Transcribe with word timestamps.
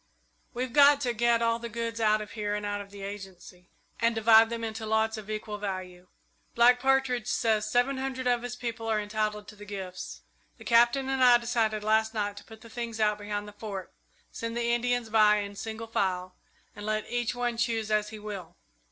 "We've 0.55 0.73
got 0.73 0.99
to 1.01 1.13
get 1.13 1.43
all 1.43 1.59
the 1.59 1.69
goods 1.69 2.01
out 2.01 2.21
of 2.21 2.31
here 2.31 2.55
and 2.55 2.65
out 2.65 2.81
of 2.81 2.89
the 2.89 3.03
Agency, 3.03 3.69
and 3.99 4.15
divide 4.15 4.49
them 4.49 4.63
into 4.63 4.83
lots 4.87 5.15
of 5.15 5.29
equal 5.29 5.59
value. 5.59 6.07
Black 6.55 6.79
Partridge 6.79 7.27
says 7.27 7.69
seven 7.69 7.97
hundred 7.99 8.25
of 8.25 8.41
his 8.41 8.55
people 8.55 8.87
are 8.87 8.99
entitled 8.99 9.47
to 9.49 9.55
the 9.55 9.63
gifts. 9.63 10.21
The 10.57 10.65
Captain 10.65 11.07
and 11.07 11.23
I 11.23 11.37
decided 11.37 11.83
last 11.83 12.15
night 12.15 12.35
to 12.37 12.43
put 12.43 12.61
the 12.61 12.67
things 12.69 12.99
out 12.99 13.19
behind 13.19 13.47
the 13.47 13.53
Fort, 13.53 13.93
send 14.31 14.57
the 14.57 14.71
Indians 14.73 15.09
by 15.09 15.35
in 15.35 15.55
single 15.55 15.85
file, 15.85 16.35
and 16.75 16.83
let 16.83 17.07
each 17.07 17.35
one 17.35 17.55
choose 17.57 17.91
as 17.91 18.09
he 18.09 18.17
will. 18.17 18.55